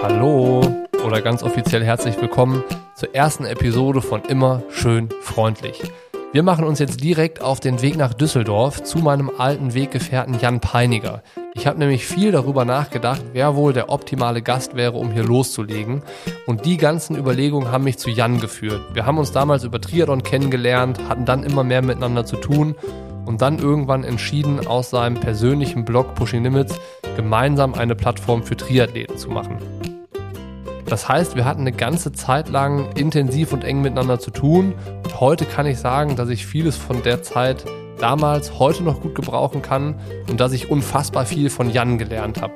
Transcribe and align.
Hallo 0.00 0.60
oder 1.04 1.20
ganz 1.20 1.42
offiziell 1.42 1.82
herzlich 1.82 2.20
willkommen 2.20 2.62
zur 2.94 3.16
ersten 3.16 3.44
Episode 3.44 4.00
von 4.00 4.22
Immer 4.22 4.62
schön 4.70 5.08
freundlich. 5.22 5.82
Wir 6.32 6.44
machen 6.44 6.64
uns 6.64 6.78
jetzt 6.78 7.02
direkt 7.02 7.42
auf 7.42 7.58
den 7.58 7.82
Weg 7.82 7.96
nach 7.96 8.14
Düsseldorf 8.14 8.84
zu 8.84 8.98
meinem 8.98 9.28
alten 9.38 9.74
Weggefährten 9.74 10.38
Jan 10.40 10.60
Peiniger. 10.60 11.24
Ich 11.54 11.66
habe 11.66 11.80
nämlich 11.80 12.06
viel 12.06 12.30
darüber 12.30 12.64
nachgedacht, 12.64 13.22
wer 13.32 13.56
wohl 13.56 13.72
der 13.72 13.90
optimale 13.90 14.40
Gast 14.40 14.76
wäre, 14.76 14.96
um 14.96 15.10
hier 15.10 15.24
loszulegen. 15.24 16.02
Und 16.46 16.64
die 16.64 16.76
ganzen 16.76 17.16
Überlegungen 17.16 17.72
haben 17.72 17.84
mich 17.84 17.98
zu 17.98 18.08
Jan 18.08 18.38
geführt. 18.38 18.82
Wir 18.92 19.04
haben 19.04 19.18
uns 19.18 19.32
damals 19.32 19.64
über 19.64 19.80
Triathlon 19.80 20.22
kennengelernt, 20.22 21.00
hatten 21.08 21.24
dann 21.24 21.42
immer 21.42 21.64
mehr 21.64 21.82
miteinander 21.82 22.24
zu 22.24 22.36
tun 22.36 22.76
und 23.24 23.42
dann 23.42 23.58
irgendwann 23.58 24.04
entschieden, 24.04 24.64
aus 24.64 24.90
seinem 24.90 25.18
persönlichen 25.18 25.84
Blog 25.84 26.14
Pushing 26.14 26.44
Limits 26.44 26.78
gemeinsam 27.16 27.74
eine 27.74 27.96
Plattform 27.96 28.44
für 28.44 28.56
Triathleten 28.56 29.18
zu 29.18 29.28
machen. 29.28 29.58
Das 30.88 31.06
heißt, 31.06 31.36
wir 31.36 31.44
hatten 31.44 31.60
eine 31.60 31.72
ganze 31.72 32.12
Zeit 32.12 32.48
lang 32.48 32.90
intensiv 32.96 33.52
und 33.52 33.62
eng 33.62 33.82
miteinander 33.82 34.18
zu 34.18 34.30
tun. 34.30 34.74
Und 35.04 35.20
heute 35.20 35.44
kann 35.44 35.66
ich 35.66 35.78
sagen, 35.78 36.16
dass 36.16 36.30
ich 36.30 36.46
vieles 36.46 36.76
von 36.76 37.02
der 37.02 37.22
Zeit 37.22 37.64
damals 37.98 38.58
heute 38.58 38.82
noch 38.82 39.00
gut 39.00 39.14
gebrauchen 39.14 39.60
kann 39.60 39.96
und 40.30 40.40
dass 40.40 40.52
ich 40.52 40.70
unfassbar 40.70 41.26
viel 41.26 41.50
von 41.50 41.68
Jan 41.70 41.98
gelernt 41.98 42.40
habe. 42.40 42.54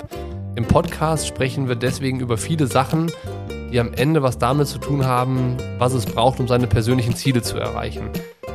Im 0.54 0.64
Podcast 0.66 1.26
sprechen 1.26 1.68
wir 1.68 1.76
deswegen 1.76 2.20
über 2.20 2.38
viele 2.38 2.66
Sachen, 2.66 3.12
die 3.70 3.80
am 3.80 3.92
Ende 3.92 4.22
was 4.22 4.38
damit 4.38 4.68
zu 4.68 4.78
tun 4.78 5.04
haben, 5.04 5.56
was 5.78 5.92
es 5.92 6.06
braucht, 6.06 6.40
um 6.40 6.48
seine 6.48 6.66
persönlichen 6.66 7.14
Ziele 7.14 7.42
zu 7.42 7.58
erreichen. 7.58 8.08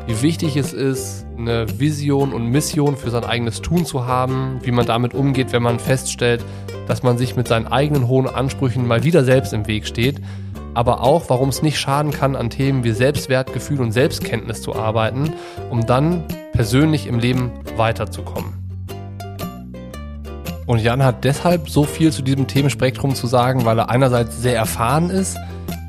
Wie 0.08 0.22
wichtig 0.22 0.56
es 0.56 0.72
ist, 0.72 1.26
eine 1.38 1.80
Vision 1.80 2.32
und 2.32 2.48
Mission 2.48 2.96
für 2.96 3.10
sein 3.10 3.26
eigenes 3.26 3.62
Tun 3.62 3.86
zu 3.86 4.06
haben, 4.06 4.62
wie 4.64 4.72
man 4.72 4.86
damit 4.86 5.14
umgeht, 5.14 5.52
wenn 5.52 5.62
man 5.62 5.80
feststellt, 5.80 6.46
dass 6.88 7.04
man 7.04 7.18
sich 7.18 7.36
mit 7.36 7.50
seinen 7.50 7.68
eigenen 7.68 8.08
hohen 8.08 8.26
Ansprüchen 8.26 8.88
mal 8.88 9.04
wieder 9.04 9.26
selbst 9.26 9.52
im 9.52 9.68
Weg 9.68 9.86
steht, 9.86 10.22
aber 10.74 11.04
auch, 11.04 11.26
warum 11.28 11.50
es 11.50 11.62
nicht 11.62 11.78
schaden 11.78 12.12
kann, 12.12 12.38
an 12.38 12.50
Themen 12.50 12.86
wie 12.86 12.92
Selbstwertgefühl 12.92 13.82
und 13.82 13.92
Selbstkenntnis 13.92 14.62
zu 14.62 14.78
arbeiten, 14.78 15.34
um 15.70 15.86
dann 15.86 16.24
persönlich 16.54 17.06
im 17.08 17.20
Leben 17.20 17.52
weiterzukommen. 17.76 18.54
Und 20.68 20.80
Jan 20.80 21.04
hat 21.04 21.26
deshalb 21.26 21.70
so 21.70 21.84
viel 21.84 22.14
zu 22.14 22.22
diesem 22.22 22.48
Themenspektrum 22.48 23.14
zu 23.14 23.28
sagen, 23.28 23.66
weil 23.66 23.78
er 23.78 23.90
einerseits 23.90 24.42
sehr 24.42 24.56
erfahren 24.56 25.10
ist, 25.10 25.38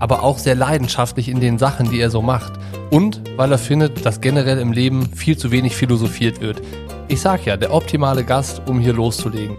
aber 0.01 0.23
auch 0.23 0.39
sehr 0.39 0.55
leidenschaftlich 0.55 1.29
in 1.29 1.41
den 1.41 1.59
Sachen, 1.59 1.91
die 1.91 2.01
er 2.01 2.11
so 2.11 2.23
macht. 2.23 2.53
Und 2.91 3.23
weil 3.37 3.53
er 3.53 3.59
findet, 3.59 4.05
dass 4.07 4.21
generell 4.21 4.59
im 4.59 4.73
Leben 4.73 5.07
viel 5.15 5.37
zu 5.37 5.51
wenig 5.51 5.77
philosophiert 5.77 6.41
wird. 6.41 6.63
Ich 7.09 7.21
sag 7.21 7.45
ja, 7.47 7.57
der 7.57 7.73
optimale 7.73 8.25
Gast, 8.25 8.63
um 8.67 8.81
hier 8.81 8.93
loszulegen. 8.93 9.57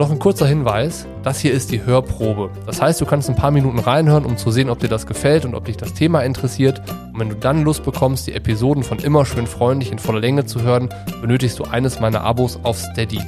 Noch 0.00 0.10
ein 0.10 0.18
kurzer 0.18 0.46
Hinweis, 0.46 1.06
das 1.22 1.40
hier 1.40 1.52
ist 1.52 1.70
die 1.72 1.84
Hörprobe. 1.84 2.50
Das 2.64 2.80
heißt, 2.80 2.98
du 3.02 3.04
kannst 3.04 3.28
ein 3.28 3.36
paar 3.36 3.50
Minuten 3.50 3.78
reinhören, 3.78 4.24
um 4.24 4.38
zu 4.38 4.50
sehen, 4.50 4.70
ob 4.70 4.78
dir 4.78 4.88
das 4.88 5.06
gefällt 5.06 5.44
und 5.44 5.54
ob 5.54 5.66
dich 5.66 5.76
das 5.76 5.92
Thema 5.92 6.20
interessiert. 6.20 6.80
Und 7.12 7.20
wenn 7.20 7.28
du 7.28 7.34
dann 7.34 7.64
Lust 7.64 7.84
bekommst, 7.84 8.26
die 8.26 8.32
Episoden 8.32 8.82
von 8.82 8.98
immer 8.98 9.26
schön 9.26 9.46
freundlich 9.46 9.92
in 9.92 9.98
voller 9.98 10.20
Länge 10.20 10.46
zu 10.46 10.62
hören, 10.62 10.88
benötigst 11.20 11.58
du 11.58 11.64
eines 11.64 12.00
meiner 12.00 12.22
Abos 12.22 12.58
auf 12.62 12.78
Steady. 12.78 13.20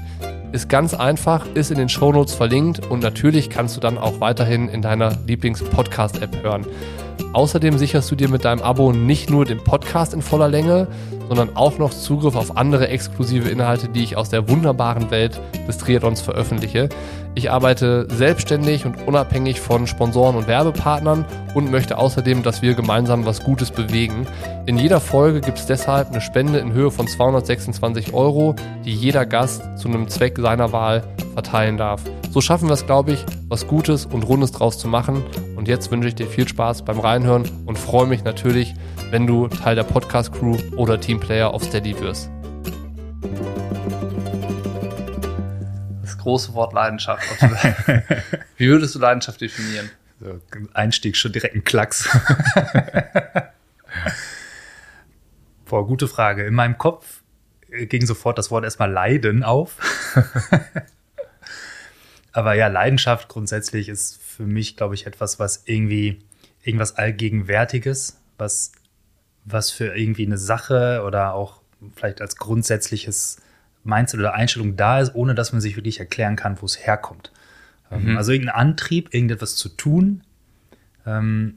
Ist 0.52 0.68
ganz 0.68 0.92
einfach, 0.92 1.46
ist 1.54 1.70
in 1.70 1.78
den 1.78 1.88
Shownotes 1.88 2.34
verlinkt 2.34 2.84
und 2.86 3.02
natürlich 3.02 3.48
kannst 3.48 3.74
du 3.74 3.80
dann 3.80 3.96
auch 3.96 4.20
weiterhin 4.20 4.68
in 4.68 4.82
deiner 4.82 5.16
Lieblings-Podcast-App 5.26 6.42
hören. 6.42 6.66
Außerdem 7.32 7.78
sicherst 7.78 8.10
du 8.10 8.16
dir 8.16 8.28
mit 8.28 8.44
deinem 8.44 8.62
Abo 8.62 8.92
nicht 8.92 9.30
nur 9.30 9.44
den 9.44 9.62
Podcast 9.62 10.14
in 10.14 10.22
voller 10.22 10.48
Länge, 10.48 10.88
sondern 11.28 11.56
auch 11.56 11.78
noch 11.78 11.90
Zugriff 11.94 12.36
auf 12.36 12.56
andere 12.56 12.88
exklusive 12.88 13.48
Inhalte, 13.48 13.88
die 13.88 14.02
ich 14.02 14.16
aus 14.16 14.28
der 14.28 14.48
wunderbaren 14.48 15.10
Welt 15.10 15.40
des 15.66 15.78
Triathlons 15.78 16.20
veröffentliche. 16.20 16.90
Ich 17.34 17.50
arbeite 17.50 18.06
selbstständig 18.10 18.84
und 18.84 19.06
unabhängig 19.06 19.60
von 19.60 19.86
Sponsoren 19.86 20.36
und 20.36 20.46
Werbepartnern 20.46 21.24
und 21.54 21.70
möchte 21.70 21.96
außerdem, 21.96 22.42
dass 22.42 22.60
wir 22.60 22.74
gemeinsam 22.74 23.24
was 23.24 23.42
Gutes 23.42 23.70
bewegen. 23.70 24.26
In 24.66 24.76
jeder 24.76 25.00
Folge 25.00 25.40
gibt 25.40 25.58
es 25.58 25.66
deshalb 25.66 26.10
eine 26.10 26.20
Spende 26.20 26.58
in 26.58 26.74
Höhe 26.74 26.90
von 26.90 27.06
226 27.08 28.12
Euro, 28.12 28.54
die 28.84 28.94
jeder 28.94 29.24
Gast 29.24 29.62
zu 29.78 29.88
einem 29.88 30.08
Zweck 30.08 30.38
seiner 30.38 30.72
Wahl 30.72 31.02
verteilen 31.32 31.78
darf. 31.78 32.02
So 32.30 32.42
schaffen 32.42 32.68
wir 32.68 32.74
es, 32.74 32.84
glaube 32.84 33.12
ich, 33.12 33.24
was 33.48 33.66
Gutes 33.66 34.04
und 34.04 34.22
Rundes 34.24 34.52
draus 34.52 34.78
zu 34.78 34.88
machen. 34.88 35.22
Und 35.62 35.68
jetzt 35.68 35.92
wünsche 35.92 36.08
ich 36.08 36.16
dir 36.16 36.26
viel 36.26 36.48
Spaß 36.48 36.84
beim 36.84 36.98
Reinhören 36.98 37.48
und 37.66 37.78
freue 37.78 38.08
mich 38.08 38.24
natürlich, 38.24 38.74
wenn 39.12 39.28
du 39.28 39.46
Teil 39.46 39.76
der 39.76 39.84
Podcast-Crew 39.84 40.56
oder 40.74 41.00
Teamplayer 41.00 41.54
auf 41.54 41.62
Steady 41.62 41.96
wirst. 42.00 42.28
große 46.18 46.52
Wort 46.54 46.72
Leidenschaft. 46.72 47.22
Wie 48.56 48.70
würdest 48.70 48.96
du 48.96 48.98
Leidenschaft 48.98 49.40
definieren? 49.40 49.88
So, 50.18 50.40
Einstieg 50.74 51.16
schon 51.16 51.30
direkt 51.30 51.54
ein 51.54 51.62
Klacks. 51.62 52.08
Boah, 55.66 55.86
gute 55.86 56.08
Frage. 56.08 56.44
In 56.44 56.54
meinem 56.54 56.76
Kopf 56.76 57.22
ging 57.68 58.04
sofort 58.04 58.36
das 58.36 58.50
Wort 58.50 58.64
erstmal 58.64 58.90
Leiden 58.90 59.44
auf. 59.44 59.76
Aber 62.32 62.54
ja, 62.54 62.66
Leidenschaft 62.66 63.28
grundsätzlich 63.28 63.88
ist 63.88 64.18
für 64.36 64.46
mich, 64.46 64.76
glaube 64.76 64.94
ich, 64.94 65.06
etwas, 65.06 65.38
was 65.38 65.62
irgendwie 65.66 66.20
irgendwas 66.62 66.96
Allgegenwärtiges, 66.96 68.20
was, 68.38 68.72
was 69.44 69.70
für 69.70 69.96
irgendwie 69.96 70.26
eine 70.26 70.38
Sache 70.38 71.02
oder 71.06 71.34
auch 71.34 71.60
vielleicht 71.96 72.20
als 72.20 72.36
grundsätzliches 72.36 73.38
Mindset 73.84 74.20
oder 74.20 74.34
Einstellung 74.34 74.76
da 74.76 75.00
ist, 75.00 75.14
ohne 75.14 75.34
dass 75.34 75.52
man 75.52 75.60
sich 75.60 75.76
wirklich 75.76 76.00
erklären 76.00 76.36
kann, 76.36 76.60
wo 76.60 76.66
es 76.66 76.86
herkommt. 76.86 77.32
Ähm, 77.90 78.12
mhm. 78.12 78.16
Also 78.16 78.32
irgendein 78.32 78.54
Antrieb, 78.54 79.12
irgendetwas 79.12 79.56
zu 79.56 79.68
tun, 79.68 80.22
ähm, 81.04 81.54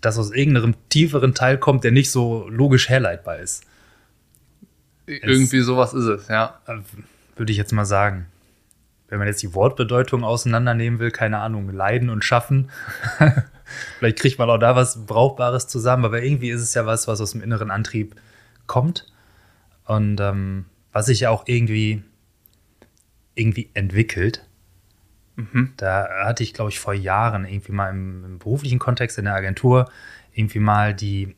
das 0.00 0.18
aus 0.18 0.30
irgendeinem 0.30 0.74
tieferen 0.88 1.34
Teil 1.34 1.58
kommt, 1.58 1.84
der 1.84 1.90
nicht 1.90 2.10
so 2.10 2.48
logisch 2.48 2.88
herleitbar 2.88 3.38
ist. 3.38 3.64
Irgendwie 5.06 5.58
es, 5.58 5.66
sowas 5.66 5.92
ist 5.92 6.04
es, 6.04 6.28
ja. 6.28 6.60
Äh, 6.66 6.78
würde 7.36 7.52
ich 7.52 7.58
jetzt 7.58 7.72
mal 7.72 7.84
sagen. 7.84 8.26
Wenn 9.08 9.18
man 9.18 9.28
jetzt 9.28 9.42
die 9.42 9.54
Wortbedeutung 9.54 10.24
auseinandernehmen 10.24 10.98
will, 10.98 11.10
keine 11.10 11.38
Ahnung, 11.38 11.70
leiden 11.70 12.10
und 12.10 12.24
schaffen. 12.24 12.70
Vielleicht 13.98 14.18
kriegt 14.18 14.38
man 14.38 14.50
auch 14.50 14.58
da 14.58 14.76
was 14.76 15.06
Brauchbares 15.06 15.68
zusammen, 15.68 16.04
aber 16.04 16.22
irgendwie 16.22 16.50
ist 16.50 16.62
es 16.62 16.74
ja 16.74 16.86
was, 16.86 17.06
was 17.06 17.20
aus 17.20 17.32
dem 17.32 17.42
inneren 17.42 17.70
Antrieb 17.70 18.16
kommt. 18.66 19.06
Und 19.84 20.20
ähm, 20.20 20.66
was 20.92 21.06
sich 21.06 21.20
ja 21.20 21.30
auch 21.30 21.44
irgendwie, 21.46 22.02
irgendwie 23.34 23.70
entwickelt. 23.74 24.44
Mhm. 25.36 25.74
Da 25.76 26.08
hatte 26.24 26.42
ich, 26.42 26.54
glaube 26.54 26.70
ich, 26.70 26.80
vor 26.80 26.94
Jahren 26.94 27.44
irgendwie 27.44 27.72
mal 27.72 27.90
im, 27.90 28.24
im, 28.24 28.38
beruflichen 28.38 28.78
Kontext 28.78 29.18
in 29.18 29.26
der 29.26 29.34
Agentur 29.34 29.90
irgendwie 30.32 30.58
mal 30.58 30.94
die, 30.94 31.36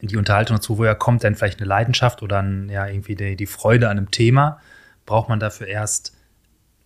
die 0.00 0.16
Unterhaltung 0.16 0.56
dazu, 0.56 0.78
woher 0.78 0.94
kommt 0.94 1.22
denn 1.22 1.34
vielleicht 1.34 1.58
eine 1.58 1.68
Leidenschaft 1.68 2.22
oder 2.22 2.40
ein, 2.40 2.68
ja, 2.68 2.86
irgendwie 2.86 3.16
die, 3.16 3.36
die 3.36 3.46
Freude 3.46 3.88
an 3.88 3.98
einem 3.98 4.10
Thema? 4.10 4.60
Braucht 5.04 5.28
man 5.28 5.40
dafür 5.40 5.66
erst 5.66 6.15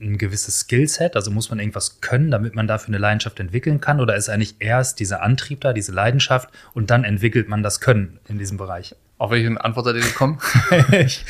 ein 0.00 0.18
gewisses 0.18 0.60
Skillset? 0.60 1.16
Also 1.16 1.30
muss 1.30 1.50
man 1.50 1.58
irgendwas 1.58 2.00
können, 2.00 2.30
damit 2.30 2.54
man 2.54 2.66
dafür 2.66 2.88
eine 2.88 2.98
Leidenschaft 2.98 3.38
entwickeln 3.40 3.80
kann? 3.80 4.00
Oder 4.00 4.16
ist 4.16 4.28
eigentlich 4.28 4.56
erst 4.58 5.00
dieser 5.00 5.22
Antrieb 5.22 5.60
da, 5.60 5.72
diese 5.72 5.92
Leidenschaft 5.92 6.48
und 6.72 6.90
dann 6.90 7.04
entwickelt 7.04 7.48
man 7.48 7.62
das 7.62 7.80
Können 7.80 8.18
in 8.28 8.38
diesem 8.38 8.56
Bereich? 8.56 8.94
Auf 9.18 9.30
welche 9.30 9.62
Antwort 9.62 9.84
seid 9.84 9.96
ihr 9.96 10.02
gekommen? 10.02 10.40
ich 10.92 11.24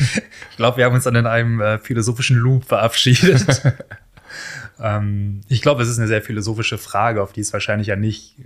glaube, 0.57 0.77
wir 0.77 0.85
haben 0.85 0.95
uns 0.95 1.05
dann 1.05 1.17
in 1.17 1.27
einem 1.27 1.61
äh, 1.61 1.79
philosophischen 1.79 2.37
Loop 2.37 2.65
verabschiedet. 2.65 3.63
ähm, 4.81 5.41
ich 5.49 5.61
glaube, 5.61 5.83
es 5.83 5.89
ist 5.89 5.99
eine 5.99 6.07
sehr 6.07 6.23
philosophische 6.23 6.79
Frage, 6.79 7.21
auf 7.23 7.33
die 7.33 7.41
es 7.41 7.53
wahrscheinlich 7.53 7.89
ja 7.89 7.97
nicht 7.97 8.37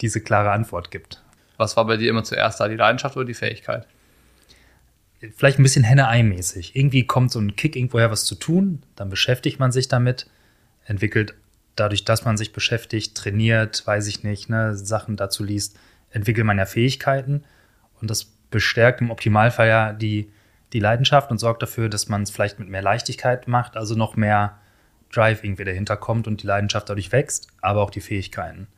diese 0.00 0.22
klare 0.22 0.52
Antwort 0.52 0.90
gibt. 0.90 1.22
Was 1.58 1.76
war 1.76 1.86
bei 1.86 1.98
dir 1.98 2.08
immer 2.08 2.24
zuerst 2.24 2.60
da, 2.60 2.68
die 2.68 2.76
Leidenschaft 2.76 3.16
oder 3.16 3.26
die 3.26 3.34
Fähigkeit? 3.34 3.86
Vielleicht 5.36 5.58
ein 5.58 5.62
bisschen 5.62 5.84
Henne-Ei-mäßig. 5.84 6.76
Irgendwie 6.76 7.06
kommt 7.06 7.30
so 7.32 7.38
ein 7.38 7.56
Kick, 7.56 7.76
irgendwoher 7.76 8.10
was 8.10 8.24
zu 8.24 8.34
tun, 8.34 8.82
dann 8.96 9.10
beschäftigt 9.10 9.60
man 9.60 9.72
sich 9.72 9.88
damit, 9.88 10.26
entwickelt 10.86 11.34
dadurch, 11.76 12.04
dass 12.04 12.24
man 12.24 12.36
sich 12.36 12.52
beschäftigt, 12.52 13.16
trainiert, 13.16 13.86
weiß 13.86 14.06
ich 14.06 14.22
nicht, 14.22 14.48
ne, 14.48 14.76
Sachen 14.76 15.16
dazu 15.16 15.44
liest, 15.44 15.78
entwickelt 16.10 16.46
man 16.46 16.58
ja 16.58 16.66
Fähigkeiten 16.66 17.44
und 18.00 18.10
das 18.10 18.24
bestärkt 18.50 19.00
im 19.00 19.10
Optimalfall 19.10 19.68
ja 19.68 19.92
die, 19.92 20.30
die 20.72 20.80
Leidenschaft 20.80 21.30
und 21.30 21.38
sorgt 21.38 21.62
dafür, 21.62 21.88
dass 21.88 22.08
man 22.08 22.22
es 22.22 22.30
vielleicht 22.30 22.58
mit 22.58 22.68
mehr 22.68 22.82
Leichtigkeit 22.82 23.48
macht, 23.48 23.76
also 23.76 23.94
noch 23.94 24.16
mehr 24.16 24.58
Drive 25.12 25.44
irgendwie 25.44 25.64
dahinter 25.64 25.96
kommt 25.96 26.26
und 26.26 26.42
die 26.42 26.46
Leidenschaft 26.46 26.88
dadurch 26.88 27.12
wächst, 27.12 27.48
aber 27.60 27.82
auch 27.82 27.90
die 27.90 28.00
Fähigkeiten. 28.00 28.68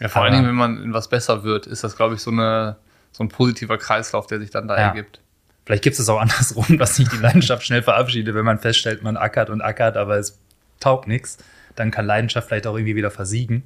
Ja, 0.00 0.08
vor 0.08 0.22
aber, 0.22 0.30
allen 0.30 0.34
Dingen, 0.34 0.48
wenn 0.48 0.56
man 0.56 0.82
in 0.82 0.92
was 0.92 1.08
besser 1.08 1.44
wird, 1.44 1.66
ist 1.66 1.84
das, 1.84 1.96
glaube 1.96 2.14
ich, 2.14 2.20
so, 2.20 2.30
eine, 2.30 2.76
so 3.12 3.22
ein 3.22 3.28
positiver 3.28 3.78
Kreislauf, 3.78 4.26
der 4.26 4.40
sich 4.40 4.50
dann 4.50 4.66
da 4.66 4.76
ja. 4.76 4.88
ergibt. 4.88 5.20
Vielleicht 5.64 5.82
gibt 5.82 5.98
es 5.98 6.08
auch 6.08 6.20
andersrum, 6.20 6.78
dass 6.78 6.96
sich 6.96 7.08
die 7.08 7.16
Leidenschaft 7.16 7.64
schnell 7.64 7.82
verabschiedet, 7.82 8.34
wenn 8.34 8.44
man 8.44 8.58
feststellt, 8.58 9.02
man 9.02 9.16
ackert 9.16 9.50
und 9.50 9.60
ackert, 9.62 9.96
aber 9.96 10.18
es 10.18 10.38
taugt 10.80 11.08
nichts. 11.08 11.38
Dann 11.74 11.90
kann 11.90 12.06
Leidenschaft 12.06 12.48
vielleicht 12.48 12.66
auch 12.66 12.76
irgendwie 12.76 12.96
wieder 12.96 13.10
versiegen. 13.10 13.64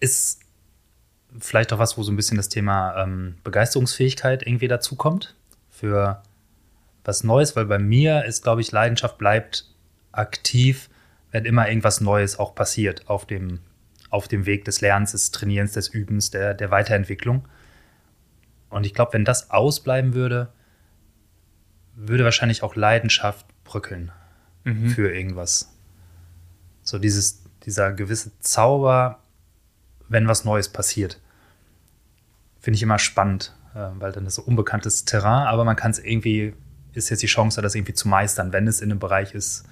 Ist 0.00 0.40
vielleicht 1.38 1.72
auch 1.72 1.78
was, 1.78 1.98
wo 1.98 2.02
so 2.02 2.12
ein 2.12 2.16
bisschen 2.16 2.36
das 2.36 2.48
Thema 2.48 3.02
ähm, 3.02 3.36
Begeisterungsfähigkeit 3.44 4.46
irgendwie 4.46 4.68
dazukommt 4.68 5.34
für 5.70 6.22
was 7.04 7.24
Neues, 7.24 7.54
weil 7.54 7.66
bei 7.66 7.78
mir 7.78 8.24
ist, 8.24 8.42
glaube 8.42 8.60
ich, 8.60 8.72
Leidenschaft 8.72 9.18
bleibt 9.18 9.68
aktiv, 10.12 10.88
wenn 11.32 11.44
immer 11.44 11.68
irgendwas 11.68 12.00
Neues 12.00 12.38
auch 12.38 12.54
passiert 12.54 13.08
auf 13.08 13.26
dem, 13.26 13.60
auf 14.10 14.28
dem 14.28 14.46
Weg 14.46 14.64
des 14.64 14.80
Lernens, 14.80 15.12
des 15.12 15.32
Trainierens, 15.32 15.72
des 15.72 15.88
Übens, 15.88 16.30
der, 16.30 16.54
der 16.54 16.70
Weiterentwicklung. 16.70 17.46
Und 18.70 18.86
ich 18.86 18.94
glaube, 18.94 19.12
wenn 19.12 19.24
das 19.24 19.50
ausbleiben 19.50 20.14
würde, 20.14 20.48
würde 21.96 22.24
wahrscheinlich 22.24 22.62
auch 22.62 22.76
Leidenschaft 22.76 23.46
bröckeln 23.64 24.12
mhm. 24.64 24.88
für 24.88 25.14
irgendwas. 25.14 25.72
So 26.82 26.98
dieses, 26.98 27.42
dieser 27.64 27.92
gewisse 27.92 28.32
Zauber, 28.40 29.20
wenn 30.08 30.28
was 30.28 30.44
Neues 30.44 30.68
passiert. 30.68 31.20
Finde 32.60 32.76
ich 32.76 32.82
immer 32.82 32.98
spannend, 32.98 33.54
äh, 33.74 33.88
weil 33.98 34.12
dann 34.12 34.26
ist 34.26 34.36
so 34.36 34.42
unbekanntes 34.42 35.04
Terrain, 35.04 35.46
aber 35.46 35.64
man 35.64 35.76
kann 35.76 35.90
es 35.90 35.98
irgendwie, 35.98 36.54
ist 36.92 37.10
jetzt 37.10 37.22
die 37.22 37.26
Chance, 37.26 37.62
das 37.62 37.74
irgendwie 37.74 37.94
zu 37.94 38.08
meistern, 38.08 38.52
wenn 38.52 38.66
es 38.66 38.80
in 38.80 38.90
einem 38.90 39.00
Bereich 39.00 39.34
ist, 39.34 39.64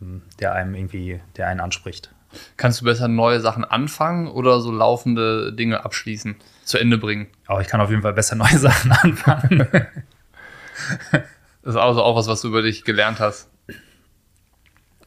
ähm, 0.00 0.22
der 0.38 0.54
einem 0.54 0.74
irgendwie, 0.74 1.20
der 1.36 1.48
einen 1.48 1.60
anspricht. 1.60 2.12
Kannst 2.56 2.80
du 2.80 2.84
besser 2.84 3.08
neue 3.08 3.40
Sachen 3.40 3.64
anfangen 3.64 4.28
oder 4.28 4.60
so 4.60 4.70
laufende 4.70 5.52
Dinge 5.52 5.84
abschließen, 5.84 6.36
zu 6.64 6.78
Ende 6.78 6.96
bringen? 6.96 7.26
Aber 7.46 7.58
oh, 7.58 7.60
ich 7.60 7.66
kann 7.66 7.80
auf 7.80 7.90
jeden 7.90 8.02
Fall 8.02 8.12
besser 8.12 8.36
neue 8.36 8.58
Sachen 8.58 8.92
anfangen. 8.92 9.66
das 11.62 11.74
ist 11.74 11.80
also 11.80 12.02
auch 12.02 12.16
was, 12.16 12.26
was 12.26 12.40
du 12.40 12.48
über 12.48 12.62
dich 12.62 12.84
gelernt 12.84 13.20
hast. 13.20 13.48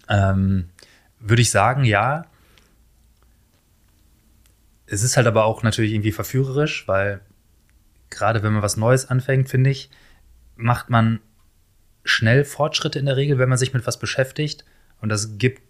Ähm, 0.10 0.70
würde 1.20 1.42
ich 1.42 1.52
sagen, 1.52 1.84
ja. 1.84 2.26
Es 4.86 5.02
ist 5.02 5.18
halt 5.18 5.28
aber 5.28 5.46
auch 5.46 5.64
natürlich 5.64 5.94
irgendwie 5.94 6.12
verführerisch, 6.12 6.88
weil 6.88 7.22
gerade 8.10 8.44
wenn 8.44 8.54
man 8.54 8.62
was 8.62 8.78
Neues 8.78 9.10
anfängt, 9.10 9.50
finde 9.50 9.72
ich, 9.72 9.90
macht 10.56 10.90
man 10.90 11.20
schnell 12.04 12.46
Fortschritte 12.46 13.00
in 13.00 13.06
der 13.06 13.18
Regel, 13.18 13.40
wenn 13.40 13.50
man 13.50 13.58
sich 13.58 13.74
mit 13.74 13.88
was 13.88 13.98
beschäftigt. 13.98 14.66
Und 15.02 15.10
das 15.10 15.38
gibt 15.38 15.62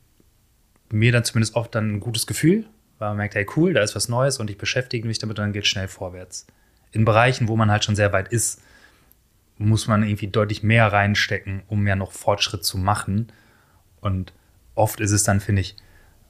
mir 0.92 1.12
dann 1.12 1.24
zumindest 1.24 1.56
oft 1.56 1.74
dann 1.74 1.96
ein 1.96 2.00
gutes 2.00 2.28
Gefühl, 2.28 2.66
weil 3.00 3.10
man 3.10 3.18
merkt, 3.18 3.36
hey 3.36 3.48
cool, 3.56 3.74
da 3.74 3.82
ist 3.82 3.96
was 3.96 4.10
Neues 4.10 4.40
und 4.40 4.50
ich 4.50 4.58
beschäftige 4.58 5.08
mich 5.08 5.20
damit 5.20 5.40
und 5.40 5.44
dann 5.46 5.54
geht 5.54 5.64
es 5.64 5.70
schnell 5.70 5.88
vorwärts. 5.88 6.48
In 6.92 7.06
Bereichen, 7.06 7.48
wo 7.48 7.56
man 7.56 7.72
halt 7.72 7.86
schon 7.86 7.96
sehr 7.96 8.14
weit 8.14 8.28
ist, 8.28 8.62
muss 9.58 9.88
man 9.88 10.04
irgendwie 10.04 10.28
deutlich 10.28 10.64
mehr 10.64 10.92
reinstecken, 10.92 11.64
um 11.68 11.86
ja 11.88 11.96
noch 11.96 12.12
Fortschritt 12.12 12.64
zu 12.64 12.78
machen. 12.78 13.32
Und 14.02 14.34
oft 14.76 15.00
ist 15.00 15.12
es 15.12 15.24
dann, 15.24 15.40
finde 15.40 15.62
ich, 15.62 15.76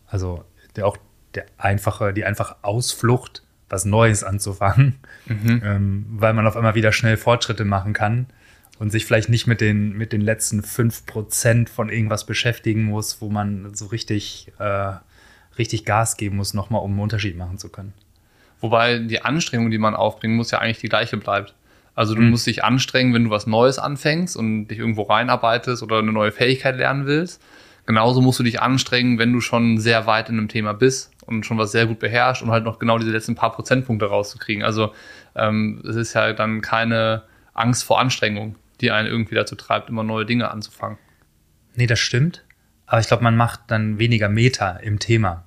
also 0.08 0.44
der, 0.76 0.88
auch 0.88 0.98
der 1.34 1.46
einfache, 1.58 2.14
die 2.14 2.26
einfache 2.26 2.58
Ausflucht, 2.62 3.44
was 3.70 3.86
Neues 3.86 4.24
anzufangen, 4.24 5.00
mhm. 5.26 5.62
ähm, 5.64 6.06
weil 6.10 6.34
man 6.34 6.46
auf 6.46 6.56
einmal 6.56 6.76
wieder 6.76 6.92
schnell 6.92 7.18
Fortschritte 7.18 7.66
machen 7.66 7.94
kann 7.94 8.28
und 8.80 8.92
sich 8.92 9.06
vielleicht 9.06 9.30
nicht 9.30 9.48
mit 9.48 9.62
den, 9.62 9.94
mit 9.94 10.14
den 10.14 10.22
letzten 10.22 10.62
5% 10.62 11.70
von 11.70 11.90
irgendwas 11.90 12.26
beschäftigen 12.26 12.84
muss, 12.86 13.22
wo 13.22 13.30
man 13.30 13.74
so 13.74 13.88
richtig, 13.88 14.52
äh, 14.60 14.94
richtig 15.58 15.86
Gas 15.86 16.18
geben 16.18 16.38
muss, 16.38 16.54
nochmal, 16.54 16.82
um 16.82 16.92
einen 16.92 17.00
Unterschied 17.00 17.38
machen 17.38 17.58
zu 17.58 17.70
können. 17.70 17.94
Wobei 18.60 19.00
die 19.00 19.22
Anstrengung, 19.22 19.72
die 19.72 19.78
man 19.78 19.96
aufbringen 19.96 20.36
muss, 20.36 20.52
ja 20.52 20.60
eigentlich 20.60 20.80
die 20.80 20.90
gleiche 20.90 21.18
bleibt. 21.18 21.54
Also 21.96 22.16
du 22.16 22.22
mhm. 22.22 22.32
musst 22.32 22.48
dich 22.48 22.64
anstrengen, 22.64 23.14
wenn 23.14 23.26
du 23.26 23.30
was 23.30 23.48
Neues 23.48 23.80
anfängst 23.80 24.36
und 24.36 24.68
dich 24.68 24.80
irgendwo 24.80 25.04
reinarbeitest 25.04 25.84
oder 25.84 26.00
eine 26.00 26.12
neue 26.12 26.32
Fähigkeit 26.32 26.78
lernen 26.78 27.06
willst. 27.06 27.42
Genauso 27.86 28.22
musst 28.22 28.40
du 28.40 28.44
dich 28.44 28.62
anstrengen, 28.62 29.20
wenn 29.20 29.34
du 29.34 29.42
schon 29.42 29.78
sehr 29.78 30.06
weit 30.08 30.30
in 30.30 30.38
einem 30.38 30.48
Thema 30.48 30.74
bist 30.74 31.12
und 31.26 31.46
schon 31.46 31.58
was 31.58 31.72
sehr 31.72 31.86
gut 31.86 32.00
beherrscht 32.00 32.42
und 32.42 32.50
halt 32.50 32.64
noch 32.64 32.80
genau 32.80 32.98
diese 32.98 33.12
letzten 33.12 33.36
paar 33.36 33.52
Prozentpunkte 33.52 34.06
rauszukriegen. 34.06 34.64
Also 34.64 34.94
ähm, 35.36 35.82
es 35.88 35.96
ist 35.96 36.14
ja 36.14 36.34
dann 36.34 36.62
keine 36.62 37.24
Angst 37.54 37.84
vor 37.84 38.00
Anstrengung, 38.00 38.56
die 38.82 38.92
einen 38.92 39.08
irgendwie 39.08 39.36
dazu 39.36 39.56
treibt, 39.56 39.90
immer 39.90 40.04
neue 40.04 40.26
Dinge 40.26 40.50
anzufangen. 40.50 40.98
Nee, 41.76 41.88
das 41.88 42.00
stimmt. 42.00 42.44
Aber 42.86 43.02
ich 43.02 43.08
glaube, 43.08 43.24
man 43.24 43.36
macht 43.36 43.62
dann 43.68 44.00
weniger 44.00 44.30
Meter 44.30 44.80
im 44.82 45.00
Thema. 45.00 45.46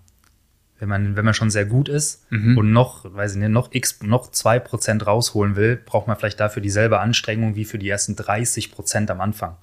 Wenn 0.78 0.88
man, 0.90 1.17
wenn 1.17 1.25
man 1.25 1.32
schon 1.32 1.50
sehr 1.50 1.64
gut 1.64 1.88
ist 1.88 2.31
mhm. 2.31 2.58
und 2.58 2.73
noch, 2.73 3.05
weiß 3.05 3.32
ich 3.32 3.38
nicht, 3.38 3.49
noch 3.49 3.69
x, 3.73 4.02
noch 4.02 4.31
zwei 4.31 4.58
Prozent 4.58 5.06
rausholen 5.06 5.56
will, 5.56 5.76
braucht 5.76 6.06
man 6.06 6.17
vielleicht 6.17 6.38
dafür 6.38 6.61
dieselbe 6.61 7.00
Anstrengung 7.00 7.55
wie 7.55 7.64
für 7.64 7.78
die 7.78 7.88
ersten 7.88 8.14
30 8.14 8.73
Prozent 8.73 9.11
am 9.11 9.20
Anfang. 9.23 9.56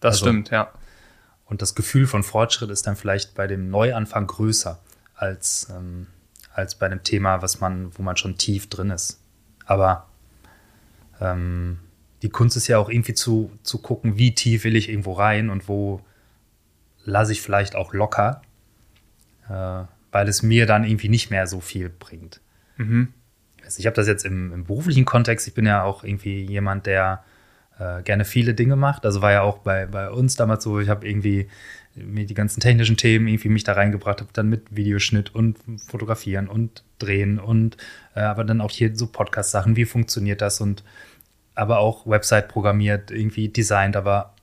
Das 0.00 0.16
also, 0.16 0.26
stimmt, 0.26 0.50
ja. 0.50 0.70
Und 1.46 1.62
das 1.62 1.74
Gefühl 1.74 2.06
von 2.06 2.22
Fortschritt 2.22 2.70
ist 2.70 2.86
dann 2.86 2.96
vielleicht 2.96 3.34
bei 3.34 3.46
dem 3.46 3.70
Neuanfang 3.70 4.26
größer 4.26 4.78
als, 5.14 5.68
ähm, 5.74 6.06
als 6.52 6.74
bei 6.74 6.86
einem 6.86 7.02
Thema, 7.02 7.42
was 7.42 7.60
man, 7.60 7.90
wo 7.96 8.02
man 8.02 8.16
schon 8.16 8.36
tief 8.36 8.68
drin 8.68 8.90
ist. 8.90 9.20
Aber 9.66 10.06
ähm, 11.20 11.78
die 12.22 12.28
Kunst 12.28 12.56
ist 12.56 12.68
ja 12.68 12.78
auch 12.78 12.88
irgendwie 12.88 13.14
zu, 13.14 13.50
zu 13.62 13.78
gucken, 13.78 14.16
wie 14.16 14.34
tief 14.34 14.64
will 14.64 14.76
ich 14.76 14.88
irgendwo 14.88 15.12
rein 15.12 15.50
und 15.50 15.68
wo 15.68 16.00
lasse 17.04 17.32
ich 17.32 17.42
vielleicht 17.42 17.76
auch 17.76 17.92
locker, 17.92 18.42
äh, 19.48 19.84
weil 20.12 20.28
es 20.28 20.42
mir 20.42 20.66
dann 20.66 20.84
irgendwie 20.84 21.08
nicht 21.08 21.30
mehr 21.30 21.46
so 21.46 21.60
viel 21.60 21.88
bringt. 21.88 22.40
Mhm. 22.76 23.08
Also 23.64 23.80
ich 23.80 23.86
habe 23.86 23.96
das 23.96 24.06
jetzt 24.06 24.24
im, 24.24 24.52
im, 24.52 24.64
beruflichen 24.64 25.04
Kontext, 25.04 25.46
ich 25.46 25.54
bin 25.54 25.66
ja 25.66 25.82
auch 25.84 26.02
irgendwie 26.02 26.42
jemand, 26.42 26.86
der 26.86 27.22
äh, 27.78 28.02
gerne 28.02 28.24
viele 28.24 28.54
Dinge 28.54 28.76
macht. 28.76 29.04
Also 29.04 29.22
war 29.22 29.32
ja 29.32 29.42
auch 29.42 29.58
bei, 29.58 29.86
bei 29.86 30.10
uns 30.10 30.36
damals 30.36 30.64
so, 30.64 30.80
ich 30.80 30.88
habe 30.88 31.08
irgendwie 31.08 31.48
mir 31.94 32.26
die 32.26 32.34
ganzen 32.34 32.60
technischen 32.60 32.96
Themen 32.96 33.26
irgendwie 33.26 33.48
mich 33.48 33.64
da 33.64 33.72
reingebracht, 33.72 34.20
habe 34.20 34.30
dann 34.32 34.48
mit 34.48 34.74
Videoschnitt 34.74 35.34
und 35.34 35.58
Fotografieren 35.88 36.48
und 36.48 36.84
Drehen 36.98 37.38
und 37.38 37.76
äh, 38.14 38.20
aber 38.20 38.44
dann 38.44 38.60
auch 38.60 38.70
hier 38.70 38.94
so 38.94 39.06
Podcast-Sachen, 39.06 39.76
wie 39.76 39.84
funktioniert 39.84 40.40
das 40.40 40.60
und 40.60 40.84
aber 41.54 41.78
auch 41.78 42.06
Website 42.06 42.48
programmiert, 42.48 43.10
irgendwie 43.10 43.48
designt, 43.48 43.96
aber 43.96 44.34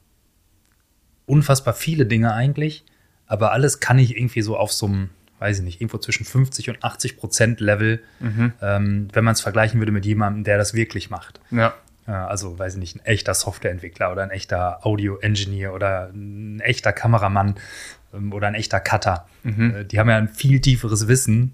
unfassbar 1.26 1.74
viele 1.74 2.06
Dinge 2.06 2.34
eigentlich. 2.34 2.84
Aber 3.28 3.52
alles 3.52 3.80
kann 3.80 4.00
ich 4.00 4.16
irgendwie 4.16 4.42
so 4.42 4.58
auf 4.58 4.72
so 4.72 4.86
einem, 4.86 5.10
weiß 5.40 5.60
ich 5.60 5.64
nicht, 5.64 5.82
irgendwo 5.82 5.98
zwischen 5.98 6.26
50 6.26 6.70
und 6.70 6.84
80 6.84 7.18
Prozent 7.18 7.60
Level, 7.60 8.02
mhm. 8.20 8.54
ähm, 8.62 9.08
wenn 9.14 9.24
man 9.24 9.34
es 9.34 9.42
vergleichen 9.42 9.80
würde 9.80 9.92
mit 9.92 10.06
jemandem, 10.06 10.44
der 10.44 10.58
das 10.58 10.74
wirklich 10.74 11.10
macht. 11.10 11.40
Ja. 11.52 11.74
Also, 12.06 12.58
weiß 12.58 12.76
ich 12.76 12.80
nicht, 12.80 12.96
ein 12.96 13.06
echter 13.06 13.34
Softwareentwickler 13.34 14.14
oder 14.14 14.24
ein 14.24 14.30
echter 14.30 14.86
Audio-Engineer 14.86 15.74
oder 15.74 16.10
ein 16.14 16.62
echter 16.62 16.94
Kameramann 16.94 17.56
ähm, 18.14 18.32
oder 18.32 18.48
ein 18.48 18.56
echter 18.56 18.80
Cutter. 18.80 19.28
Mhm. 19.44 19.76
Äh, 19.76 19.84
die 19.84 20.00
haben 20.00 20.10
ja 20.10 20.18
ein 20.18 20.30
viel 20.30 20.62
tieferes 20.62 21.10
Wissen. 21.10 21.54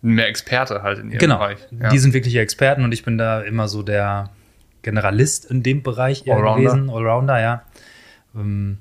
Mehr 0.00 0.26
Experte 0.26 0.82
halt 0.82 0.98
in 0.98 1.10
ihrem 1.10 1.20
genau. 1.20 1.38
Bereich. 1.38 1.58
Ja. 1.70 1.90
Die 1.90 1.98
sind 2.00 2.12
wirkliche 2.12 2.40
Experten 2.40 2.82
und 2.82 2.92
ich 2.92 3.04
bin 3.04 3.18
da 3.18 3.40
immer 3.40 3.68
so 3.68 3.84
der 3.84 4.30
Generalist 4.82 5.48
in 5.48 5.62
dem 5.62 5.84
Bereich 5.84 6.28
Allrounder. 6.28 6.72
gewesen. 6.72 6.90
Allrounder, 6.90 7.40
ja. 7.40 7.62
Ähm, 8.34 8.78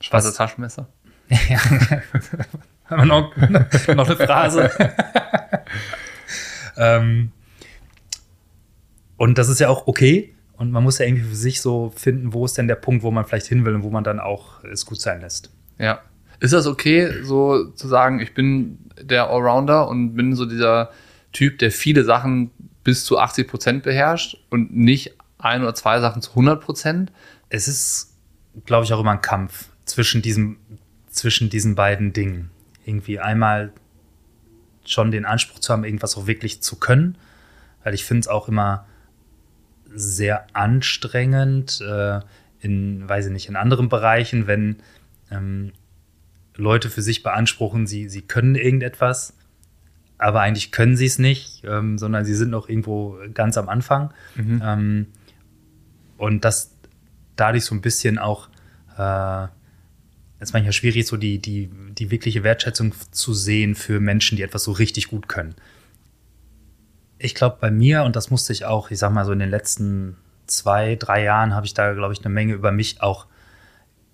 Schwarze 0.00 0.34
Taschenmesser. 0.34 0.88
ja. 1.48 1.60
Haben 2.90 3.02
wir 3.02 3.06
noch, 3.06 3.36
noch 3.94 4.06
eine 4.06 4.16
Phrase. 4.16 4.70
ähm, 6.76 7.32
und 9.16 9.38
das 9.38 9.48
ist 9.48 9.60
ja 9.60 9.68
auch 9.68 9.86
okay. 9.86 10.34
Und 10.56 10.72
man 10.72 10.82
muss 10.82 10.98
ja 10.98 11.06
irgendwie 11.06 11.24
für 11.24 11.36
sich 11.36 11.60
so 11.60 11.92
finden, 11.96 12.34
wo 12.34 12.44
ist 12.44 12.58
denn 12.58 12.68
der 12.68 12.74
Punkt, 12.74 13.02
wo 13.02 13.10
man 13.10 13.24
vielleicht 13.24 13.46
hin 13.46 13.64
will 13.64 13.74
und 13.74 13.82
wo 13.82 13.90
man 13.90 14.04
dann 14.04 14.20
auch 14.20 14.62
es 14.64 14.84
gut 14.84 15.00
sein 15.00 15.20
lässt. 15.20 15.50
Ja. 15.78 16.00
Ist 16.40 16.52
das 16.52 16.66
okay, 16.66 17.22
so 17.22 17.66
zu 17.70 17.88
sagen, 17.88 18.20
ich 18.20 18.34
bin 18.34 18.78
der 19.00 19.30
Allrounder 19.30 19.88
und 19.88 20.14
bin 20.14 20.34
so 20.34 20.46
dieser 20.46 20.90
Typ, 21.32 21.58
der 21.58 21.70
viele 21.70 22.04
Sachen 22.04 22.50
bis 22.82 23.04
zu 23.04 23.18
80 23.18 23.46
Prozent 23.46 23.82
beherrscht 23.82 24.36
und 24.50 24.74
nicht 24.74 25.16
ein 25.38 25.62
oder 25.62 25.74
zwei 25.74 26.00
Sachen 26.00 26.22
zu 26.22 26.30
100 26.30 26.60
Prozent? 26.60 27.12
Es 27.48 27.68
ist, 27.68 28.14
glaube 28.66 28.84
ich, 28.84 28.92
auch 28.92 29.00
immer 29.00 29.12
ein 29.12 29.22
Kampf 29.22 29.68
zwischen 29.84 30.22
diesem, 30.22 30.56
zwischen 31.10 31.50
diesen 31.50 31.74
beiden 31.74 32.12
Dingen. 32.12 32.50
Irgendwie 32.90 33.20
einmal 33.20 33.72
schon 34.84 35.10
den 35.10 35.24
Anspruch 35.24 35.60
zu 35.60 35.72
haben, 35.72 35.84
irgendwas 35.84 36.16
auch 36.16 36.26
wirklich 36.26 36.62
zu 36.62 36.76
können, 36.76 37.16
weil 37.84 37.94
ich 37.94 38.04
finde 38.04 38.20
es 38.20 38.28
auch 38.28 38.48
immer 38.48 38.86
sehr 39.92 40.46
anstrengend 40.52 41.80
äh, 41.80 42.20
in, 42.60 43.08
weiß 43.08 43.26
ich 43.26 43.32
nicht, 43.32 43.48
in 43.48 43.56
anderen 43.56 43.88
Bereichen, 43.88 44.46
wenn 44.46 44.76
ähm, 45.30 45.72
Leute 46.56 46.90
für 46.90 47.02
sich 47.02 47.22
beanspruchen, 47.22 47.86
sie, 47.86 48.08
sie 48.08 48.22
können 48.22 48.54
irgendetwas, 48.54 49.34
aber 50.18 50.40
eigentlich 50.40 50.72
können 50.72 50.96
sie 50.96 51.06
es 51.06 51.18
nicht, 51.18 51.64
ähm, 51.64 51.96
sondern 51.96 52.24
sie 52.24 52.34
sind 52.34 52.50
noch 52.50 52.68
irgendwo 52.68 53.18
ganz 53.32 53.56
am 53.56 53.68
Anfang. 53.68 54.12
Mhm. 54.34 54.62
Ähm, 54.64 55.06
und 56.18 56.44
das 56.44 56.74
dadurch 57.36 57.64
so 57.64 57.74
ein 57.74 57.80
bisschen 57.80 58.18
auch, 58.18 58.48
äh, 58.98 59.48
ist 60.40 60.52
manchmal 60.54 60.72
schwierig, 60.72 61.06
so 61.06 61.16
die, 61.16 61.38
die, 61.38 61.70
die 61.92 62.10
wirkliche 62.10 62.42
Wertschätzung 62.42 62.94
zu 63.10 63.34
sehen 63.34 63.74
für 63.74 64.00
Menschen, 64.00 64.36
die 64.36 64.42
etwas 64.42 64.64
so 64.64 64.72
richtig 64.72 65.08
gut 65.08 65.28
können. 65.28 65.54
Ich 67.18 67.34
glaube, 67.34 67.58
bei 67.60 67.70
mir, 67.70 68.04
und 68.04 68.16
das 68.16 68.30
musste 68.30 68.52
ich 68.52 68.64
auch, 68.64 68.90
ich 68.90 68.98
sag 68.98 69.12
mal 69.12 69.26
so 69.26 69.32
in 69.32 69.38
den 69.38 69.50
letzten 69.50 70.16
zwei, 70.46 70.96
drei 70.96 71.22
Jahren, 71.24 71.54
habe 71.54 71.66
ich 71.66 71.74
da, 71.74 71.92
glaube 71.92 72.14
ich, 72.14 72.24
eine 72.24 72.32
Menge 72.32 72.54
über 72.54 72.72
mich 72.72 73.02
auch 73.02 73.26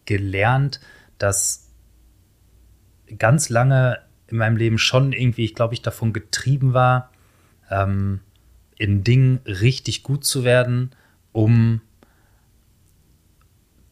gelernt, 0.04 0.80
dass 1.18 1.70
ganz 3.18 3.48
lange 3.48 4.00
in 4.26 4.38
meinem 4.38 4.56
Leben 4.56 4.78
schon 4.78 5.12
irgendwie, 5.12 5.44
ich 5.44 5.54
glaube, 5.54 5.74
ich 5.74 5.82
davon 5.82 6.12
getrieben 6.12 6.74
war, 6.74 7.12
ähm, 7.70 8.20
in 8.76 9.04
Dingen 9.04 9.40
richtig 9.46 10.02
gut 10.02 10.24
zu 10.24 10.42
werden, 10.42 10.90
um 11.30 11.80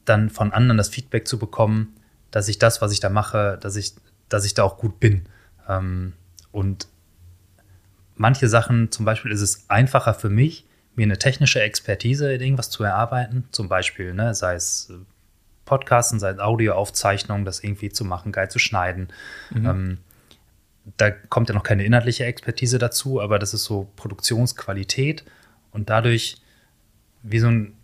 dann 0.04 0.30
von 0.30 0.52
anderen 0.52 0.76
das 0.78 0.88
Feedback 0.88 1.28
zu 1.28 1.38
bekommen, 1.38 1.94
dass 2.34 2.48
ich 2.48 2.58
das, 2.58 2.82
was 2.82 2.90
ich 2.90 2.98
da 2.98 3.10
mache, 3.10 3.58
dass 3.60 3.76
ich, 3.76 3.94
dass 4.28 4.44
ich 4.44 4.54
da 4.54 4.64
auch 4.64 4.76
gut 4.76 4.98
bin. 4.98 5.28
Ähm, 5.68 6.14
und 6.50 6.88
manche 8.16 8.48
Sachen, 8.48 8.90
zum 8.90 9.04
Beispiel 9.04 9.30
ist 9.30 9.40
es 9.40 9.70
einfacher 9.70 10.14
für 10.14 10.30
mich, 10.30 10.66
mir 10.96 11.04
eine 11.04 11.16
technische 11.16 11.62
Expertise 11.62 12.34
in 12.34 12.40
irgendwas 12.40 12.70
zu 12.70 12.82
erarbeiten, 12.82 13.44
zum 13.52 13.68
Beispiel, 13.68 14.14
ne, 14.14 14.34
sei 14.34 14.56
es 14.56 14.90
äh, 14.90 14.94
Podcasten, 15.64 16.18
sei 16.18 16.30
es 16.30 16.40
Audioaufzeichnungen, 16.40 17.44
das 17.44 17.62
irgendwie 17.62 17.90
zu 17.90 18.04
machen, 18.04 18.32
geil 18.32 18.50
zu 18.50 18.58
schneiden. 18.58 19.12
Mhm. 19.50 19.66
Ähm, 19.66 19.98
da 20.96 21.12
kommt 21.12 21.48
ja 21.48 21.54
noch 21.54 21.62
keine 21.62 21.84
inhaltliche 21.84 22.24
Expertise 22.24 22.78
dazu, 22.80 23.20
aber 23.20 23.38
das 23.38 23.54
ist 23.54 23.62
so 23.62 23.88
Produktionsqualität 23.94 25.24
und 25.70 25.88
dadurch 25.88 26.38
wie 27.22 27.38
so 27.38 27.46
ein, 27.46 27.74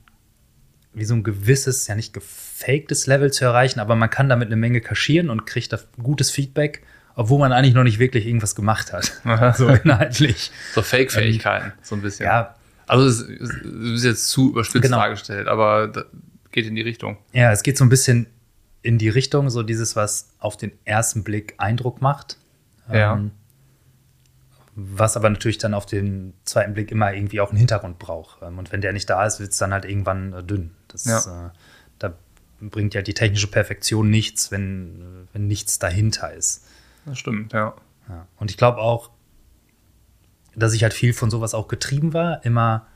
wie 0.93 1.05
so 1.05 1.15
ein 1.15 1.23
gewisses, 1.23 1.87
ja 1.87 1.95
nicht 1.95 2.13
gefaktes 2.13 3.07
Level 3.07 3.33
zu 3.33 3.45
erreichen, 3.45 3.81
aber 3.81 3.95
man 3.95 4.11
kann 4.11 4.29
damit 4.29 4.47
eine 4.47 4.57
Menge 4.57 4.81
kaschieren 4.81 5.31
und 5.31 5.47
kriegt 5.47 5.73
da 5.73 5.79
gutes 6.03 6.31
Feedback, 6.31 6.83
obwohl 7.15 7.39
man 7.39 7.53
eigentlich 7.53 7.75
noch 7.75 7.85
nicht 7.85 7.99
wirklich 7.99 8.27
irgendwas 8.27 8.55
gemacht 8.55 8.93
hat. 8.93 9.21
so 9.57 9.69
inhaltlich. 9.69 10.51
So 10.75 10.83
Fake-Fähigkeiten, 10.83 11.67
ähm, 11.67 11.73
so 11.83 11.95
ein 11.95 12.03
bisschen. 12.03 12.27
Ja. 12.27 12.57
Also 12.87 13.07
es 13.07 13.21
ist 13.21 14.05
jetzt 14.05 14.29
zu 14.29 14.51
überspitzt 14.51 14.83
genau. 14.83 14.99
dargestellt, 14.99 15.47
aber 15.47 15.93
geht 16.51 16.67
in 16.67 16.75
die 16.75 16.83
Richtung. 16.83 17.19
Ja, 17.33 17.53
es 17.53 17.63
geht 17.63 17.79
so 17.79 17.85
ein 17.85 17.89
bisschen 17.89 18.27
in 18.83 18.99
die 18.99 19.09
Richtung, 19.09 19.49
so 19.51 19.63
dieses, 19.63 19.95
was 19.95 20.31
auf 20.39 20.57
den 20.57 20.73
ersten 20.85 21.23
Blick 21.23 21.55
Eindruck 21.59 22.03
macht. 22.03 22.37
Ja. 22.93 23.15
Ähm, 23.15 23.31
was 24.75 25.17
aber 25.17 25.29
natürlich 25.29 25.59
dann 25.59 25.75
auf 25.75 25.87
den 25.87 26.33
zweiten 26.45 26.75
Blick 26.75 26.91
immer 26.91 27.13
irgendwie 27.13 27.41
auch 27.41 27.51
einen 27.51 27.59
Hintergrund 27.59 27.99
braucht. 27.99 28.43
Ähm, 28.43 28.59
und 28.59 28.73
wenn 28.73 28.81
der 28.81 28.93
nicht 28.93 29.11
da 29.11 29.25
ist, 29.27 29.41
wird 29.41 29.53
es 29.53 29.59
dann 29.59 29.73
halt 29.73 29.85
irgendwann 29.85 30.33
äh, 30.33 30.43
dünn. 30.43 30.71
Das, 30.93 31.05
ja. 31.05 31.47
äh, 31.47 31.51
da 31.99 32.15
bringt 32.61 32.95
ja 32.95 33.03
die 33.03 33.15
technische 33.15 33.47
Perfektion 33.47 34.11
nichts, 34.11 34.51
wenn, 34.51 35.01
äh, 35.01 35.35
wenn 35.35 35.47
nichts 35.47 35.79
dahinter 35.79 36.33
ist. 36.33 36.67
Das 37.07 37.19
stimmt, 37.19 37.53
ja. 37.53 37.75
ja. 38.09 38.27
Und 38.39 38.51
ich 38.51 38.57
glaube 38.57 38.79
auch, 38.79 39.11
dass 40.55 40.75
ich 40.75 40.83
halt 40.83 40.95
viel 40.95 41.13
von 41.13 41.31
sowas 41.31 41.55
auch 41.55 41.69
getrieben 41.69 42.13
war, 42.13 42.45
immer 42.45 42.87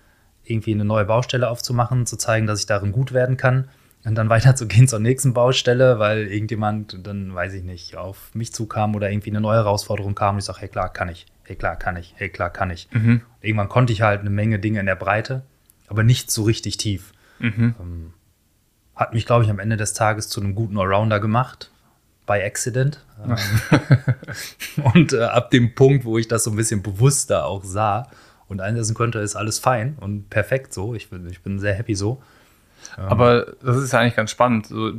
irgendwie 0.44 0.72
eine 0.72 0.84
neue 0.84 1.04
Baustelle 1.04 1.48
aufzumachen, 1.48 2.06
zu 2.06 2.16
zeigen, 2.16 2.46
dass 2.46 2.60
ich 2.60 2.66
darin 2.66 2.92
gut 2.92 3.12
werden 3.12 3.36
kann 3.36 3.68
und 4.04 4.14
dann 4.14 4.28
weiterzugehen 4.30 4.88
zur 4.88 5.00
nächsten 5.00 5.32
Baustelle, 5.32 5.98
weil 5.98 6.26
irgendjemand 6.26 7.06
dann, 7.06 7.34
weiß 7.34 7.54
ich 7.54 7.64
nicht, 7.64 7.96
auf 7.96 8.34
mich 8.34 8.52
zukam 8.52 8.94
oder 8.94 9.10
irgendwie 9.10 9.30
eine 9.30 9.40
neue 9.40 9.58
Herausforderung 9.58 10.14
kam 10.14 10.36
und 10.36 10.40
ich 10.40 10.44
sage, 10.44 10.60
hey 10.60 10.68
klar, 10.68 10.92
kann 10.92 11.08
ich, 11.08 11.26
hey 11.44 11.56
klar, 11.56 11.76
kann 11.76 11.96
ich, 11.96 12.14
hey 12.16 12.28
klar, 12.28 12.50
kann 12.50 12.70
ich. 12.70 12.88
Mhm. 12.92 13.22
Irgendwann 13.40 13.68
konnte 13.68 13.92
ich 13.92 14.02
halt 14.02 14.20
eine 14.20 14.30
Menge 14.30 14.58
Dinge 14.58 14.80
in 14.80 14.86
der 14.86 14.96
Breite, 14.96 15.42
aber 15.86 16.02
nicht 16.02 16.30
so 16.30 16.44
richtig 16.44 16.76
tief. 16.76 17.12
Mhm. 17.44 17.74
Ähm, 17.80 18.12
hat 18.96 19.12
mich, 19.12 19.26
glaube 19.26 19.44
ich, 19.44 19.50
am 19.50 19.58
Ende 19.58 19.76
des 19.76 19.92
Tages 19.92 20.28
zu 20.28 20.40
einem 20.40 20.54
guten 20.54 20.78
Allrounder 20.78 21.20
gemacht, 21.20 21.70
by 22.26 22.42
accident. 22.42 23.04
Ähm, 23.22 23.36
und 24.94 25.12
äh, 25.12 25.24
ab 25.24 25.50
dem 25.50 25.74
Punkt, 25.74 26.04
wo 26.04 26.16
ich 26.18 26.28
das 26.28 26.44
so 26.44 26.50
ein 26.50 26.56
bisschen 26.56 26.82
bewusster 26.82 27.46
auch 27.46 27.64
sah 27.64 28.08
und 28.48 28.60
einsetzen 28.60 28.94
konnte, 28.94 29.18
ist 29.18 29.36
alles 29.36 29.58
fein 29.58 29.96
und 30.00 30.30
perfekt 30.30 30.72
so. 30.72 30.94
Ich 30.94 31.10
bin, 31.10 31.28
ich 31.28 31.42
bin 31.42 31.58
sehr 31.58 31.74
happy 31.74 31.94
so. 31.94 32.22
Ähm, 32.96 33.04
Aber 33.04 33.46
das 33.62 33.76
ist 33.76 33.92
ja 33.92 34.00
eigentlich 34.00 34.16
ganz 34.16 34.30
spannend. 34.30 34.66
So, 34.66 34.92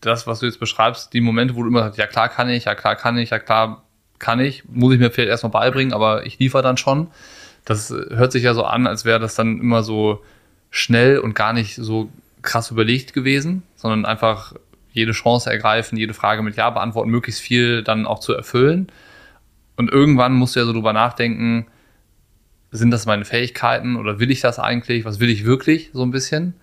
das, 0.00 0.26
was 0.26 0.40
du 0.40 0.46
jetzt 0.46 0.60
beschreibst, 0.60 1.12
die 1.12 1.20
Momente, 1.20 1.54
wo 1.54 1.62
du 1.62 1.68
immer 1.68 1.82
sagst, 1.82 1.98
ja 1.98 2.06
klar 2.06 2.28
kann 2.28 2.48
ich, 2.48 2.64
ja 2.64 2.74
klar 2.74 2.96
kann 2.96 3.18
ich, 3.18 3.30
ja 3.30 3.38
klar 3.38 3.82
kann 4.18 4.40
ich, 4.40 4.64
muss 4.68 4.94
ich 4.94 5.00
mir 5.00 5.10
vielleicht 5.10 5.30
erstmal 5.30 5.50
beibringen, 5.50 5.92
aber 5.92 6.24
ich 6.24 6.38
liefere 6.38 6.62
dann 6.62 6.76
schon. 6.76 7.08
Das 7.64 7.90
hört 7.90 8.32
sich 8.32 8.42
ja 8.42 8.54
so 8.54 8.64
an, 8.64 8.86
als 8.86 9.04
wäre 9.04 9.18
das 9.18 9.34
dann 9.34 9.60
immer 9.60 9.82
so 9.82 10.22
schnell 10.74 11.20
und 11.20 11.36
gar 11.36 11.52
nicht 11.52 11.76
so 11.76 12.10
krass 12.42 12.72
überlegt 12.72 13.12
gewesen, 13.12 13.62
sondern 13.76 14.04
einfach 14.04 14.54
jede 14.92 15.12
Chance 15.12 15.48
ergreifen, 15.48 15.96
jede 15.96 16.14
Frage 16.14 16.42
mit 16.42 16.56
Ja 16.56 16.68
beantworten, 16.70 17.10
möglichst 17.10 17.40
viel 17.40 17.84
dann 17.84 18.06
auch 18.06 18.18
zu 18.18 18.32
erfüllen. 18.34 18.88
Und 19.76 19.90
irgendwann 19.90 20.32
musst 20.34 20.56
du 20.56 20.60
ja 20.60 20.66
so 20.66 20.72
drüber 20.72 20.92
nachdenken, 20.92 21.66
sind 22.72 22.90
das 22.90 23.06
meine 23.06 23.24
Fähigkeiten 23.24 23.94
oder 23.94 24.18
will 24.18 24.32
ich 24.32 24.40
das 24.40 24.58
eigentlich? 24.58 25.04
Was 25.04 25.20
will 25.20 25.30
ich 25.30 25.44
wirklich 25.44 25.90
so 25.92 26.02
ein 26.02 26.10
bisschen? 26.10 26.54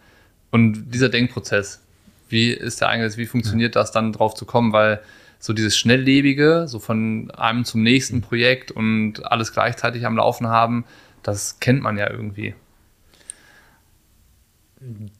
Und 0.49 0.93
dieser 0.93 1.07
Denkprozess, 1.07 1.81
wie 2.27 2.51
ist 2.51 2.81
der 2.81 2.89
eigentlich, 2.89 3.15
wie 3.15 3.25
funktioniert 3.25 3.77
das 3.77 3.93
dann 3.93 4.11
drauf 4.11 4.33
zu 4.33 4.43
kommen? 4.45 4.73
Weil 4.73 4.99
so 5.39 5.53
dieses 5.53 5.77
Schnelllebige, 5.77 6.67
so 6.67 6.79
von 6.79 7.31
einem 7.31 7.63
zum 7.63 7.81
nächsten 7.81 8.21
Projekt 8.21 8.71
und 8.71 9.25
alles 9.25 9.53
gleichzeitig 9.53 10.05
am 10.05 10.17
Laufen 10.17 10.47
haben, 10.47 10.83
das 11.23 11.61
kennt 11.61 11.81
man 11.81 11.97
ja 11.97 12.09
irgendwie. 12.09 12.55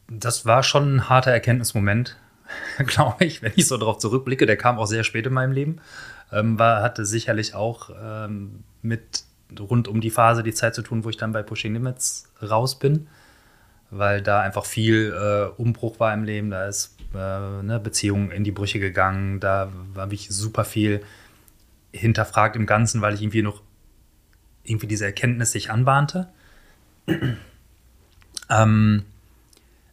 Das 0.10 0.46
war 0.46 0.64
schon 0.64 0.96
ein 0.96 1.10
harter 1.10 1.32
Erkenntnismoment, 1.32 2.18
glaube 2.86 3.26
ich, 3.26 3.42
wenn 3.42 3.54
ich 3.56 3.68
so 3.68 3.78
darauf 3.78 3.98
zurückblicke. 3.98 4.46
Der 4.46 4.58
kam 4.58 4.80
auch 4.80 4.88
sehr 4.88 5.04
spät 5.04 5.28
in 5.28 5.34
meinem 5.34 5.52
Leben. 5.52 5.82
Ähm, 6.32 6.58
war, 6.58 6.82
hatte 6.82 7.06
sicherlich 7.06 7.54
auch 7.54 7.90
ähm, 8.02 8.64
mit 8.82 9.24
rund 9.60 9.88
um 9.88 10.02
die 10.02 10.10
Phase 10.12 10.44
die 10.44 10.54
Zeit 10.54 10.76
zu 10.76 10.82
tun, 10.82 11.04
wo 11.04 11.10
ich 11.10 11.18
dann 11.18 11.34
bei 11.34 11.44
Pushing 11.44 11.74
Limits 11.74 12.32
raus 12.42 12.80
bin 12.80 13.08
weil 13.92 14.22
da 14.22 14.42
einfach 14.42 14.66
viel 14.66 15.14
äh, 15.14 15.62
Umbruch 15.62 16.00
war 16.00 16.14
im 16.14 16.24
Leben. 16.24 16.50
Da 16.50 16.66
ist 16.66 16.96
äh, 17.14 17.18
eine 17.18 17.80
Beziehung 17.80 18.32
in 18.32 18.44
die 18.44 18.52
Brüche 18.52 18.80
gegangen. 18.80 19.40
Da 19.40 19.70
habe 19.96 20.16
ich 20.16 20.30
super 20.30 20.66
viel 20.66 21.04
hinterfragt 21.92 22.56
im 22.56 22.66
Ganzen, 22.66 23.02
weil 23.02 23.14
ich 23.14 23.22
irgendwie 23.22 23.42
noch 23.42 23.62
irgendwie 24.64 24.88
diese 24.88 25.06
Erkenntnis 25.06 25.52
sich 25.52 25.70
anbahnte. 25.70 26.30
ähm, 28.50 29.04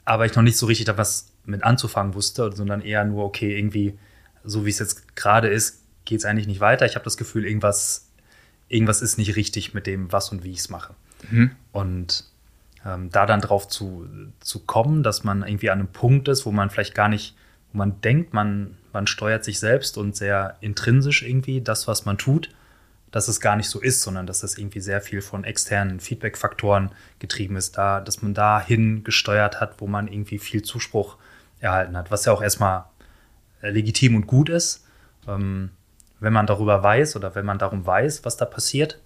aber 0.08 0.26
ich 0.26 0.34
noch 0.34 0.42
nicht 0.42 0.56
so 0.56 0.66
richtig 0.66 0.86
da 0.86 0.96
was 0.96 1.32
mit 1.44 1.64
anzufangen 1.64 2.14
wusste, 2.14 2.50
sondern 2.54 2.80
eher 2.80 3.04
nur, 3.04 3.24
okay, 3.24 3.56
irgendwie, 3.56 3.98
so 4.42 4.64
wie 4.64 4.70
es 4.70 4.78
jetzt 4.78 5.16
gerade 5.16 5.48
ist, 5.48 5.82
geht 6.04 6.20
es 6.20 6.24
eigentlich 6.24 6.46
nicht 6.46 6.60
weiter. 6.60 6.86
Ich 6.86 6.94
habe 6.94 7.04
das 7.04 7.16
Gefühl, 7.16 7.44
irgendwas, 7.44 8.10
irgendwas 8.68 9.02
ist 9.02 9.18
nicht 9.18 9.36
richtig 9.36 9.74
mit 9.74 9.86
dem, 9.86 10.10
was 10.10 10.30
und 10.30 10.44
wie 10.44 10.52
ich 10.52 10.58
es 10.58 10.70
mache. 10.70 10.94
Mhm. 11.30 11.50
Und 11.72 12.24
ähm, 12.86 13.10
da 13.10 13.26
dann 13.26 13.40
drauf 13.40 13.68
zu, 13.68 14.08
zu 14.40 14.60
kommen, 14.60 15.02
dass 15.02 15.24
man 15.24 15.42
irgendwie 15.42 15.70
an 15.70 15.80
einem 15.80 15.88
Punkt 15.88 16.28
ist, 16.28 16.46
wo 16.46 16.52
man 16.52 16.70
vielleicht 16.70 16.94
gar 16.94 17.08
nicht, 17.08 17.36
wo 17.72 17.78
man 17.78 18.00
denkt, 18.00 18.32
man, 18.32 18.76
man 18.92 19.06
steuert 19.06 19.44
sich 19.44 19.58
selbst 19.58 19.98
und 19.98 20.16
sehr 20.16 20.56
intrinsisch 20.60 21.22
irgendwie 21.22 21.60
das, 21.60 21.86
was 21.86 22.06
man 22.06 22.16
tut, 22.16 22.50
dass 23.10 23.28
es 23.28 23.40
gar 23.40 23.56
nicht 23.56 23.68
so 23.68 23.80
ist, 23.80 24.02
sondern 24.02 24.26
dass 24.26 24.40
das 24.40 24.58
irgendwie 24.58 24.80
sehr 24.80 25.00
viel 25.00 25.22
von 25.22 25.44
externen 25.44 26.00
Feedback-Faktoren 26.00 26.90
getrieben 27.18 27.56
ist, 27.56 27.78
da, 27.78 28.00
dass 28.00 28.22
man 28.22 28.34
dahin 28.34 29.04
gesteuert 29.04 29.60
hat, 29.60 29.80
wo 29.80 29.86
man 29.86 30.08
irgendwie 30.08 30.38
viel 30.38 30.62
Zuspruch 30.62 31.16
erhalten 31.60 31.96
hat, 31.96 32.10
was 32.10 32.24
ja 32.24 32.32
auch 32.32 32.42
erstmal 32.42 32.84
äh, 33.62 33.70
legitim 33.70 34.14
und 34.14 34.26
gut 34.26 34.48
ist, 34.48 34.86
ähm, 35.26 35.70
wenn 36.20 36.32
man 36.32 36.46
darüber 36.46 36.82
weiß 36.82 37.16
oder 37.16 37.34
wenn 37.34 37.46
man 37.46 37.58
darum 37.58 37.86
weiß, 37.86 38.24
was 38.24 38.36
da 38.36 38.44
passiert. 38.44 39.00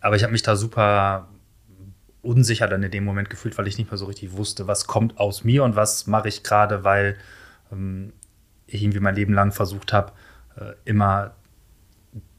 Aber 0.00 0.16
ich 0.16 0.22
habe 0.22 0.32
mich 0.32 0.42
da 0.42 0.56
super 0.56 1.28
unsicher 2.22 2.68
dann 2.68 2.82
in 2.82 2.90
dem 2.90 3.04
Moment 3.04 3.30
gefühlt, 3.30 3.56
weil 3.58 3.66
ich 3.68 3.78
nicht 3.78 3.90
mehr 3.90 3.98
so 3.98 4.06
richtig 4.06 4.32
wusste, 4.32 4.66
was 4.66 4.86
kommt 4.86 5.18
aus 5.18 5.44
mir 5.44 5.64
und 5.64 5.76
was 5.76 6.06
mache 6.06 6.28
ich 6.28 6.42
gerade, 6.42 6.84
weil 6.84 7.16
ähm, 7.72 8.12
ich 8.66 8.82
irgendwie 8.82 9.00
mein 9.00 9.14
Leben 9.14 9.34
lang 9.34 9.52
versucht 9.52 9.92
habe, 9.92 10.12
äh, 10.56 10.72
immer 10.84 11.34